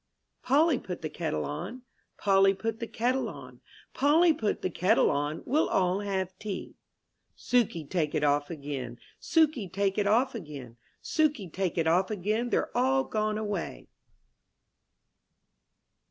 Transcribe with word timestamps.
pOLLY 0.41 0.79
put 0.79 1.03
the 1.03 1.11
kettle 1.11 1.45
on, 1.45 1.75
^ 1.75 1.81
Polly 2.17 2.55
put 2.55 2.79
the 2.79 2.87
kettle 2.87 3.29
on, 3.29 3.61
Polly 3.93 4.33
put 4.33 4.63
the 4.63 4.69
kettle 4.71 5.11
on, 5.11 5.43
We'll 5.45 5.69
all 5.69 5.99
have 5.99 6.35
tea. 6.39 6.73
Sukey 7.37 7.85
take 7.87 8.15
it 8.15 8.23
off 8.23 8.49
again, 8.49 8.97
Sukey 9.21 9.69
take 9.71 9.99
it 9.99 10.07
off 10.07 10.33
again, 10.33 10.77
Sukey 11.03 11.49
take 11.53 11.77
it 11.77 11.85
off 11.85 12.09
again 12.09 12.49
They* 12.49 12.57
re 12.57 12.63
all 12.73 13.03
gone 13.03 13.37
away. 13.37 13.89